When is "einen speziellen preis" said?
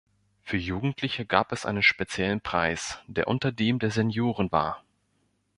1.67-2.97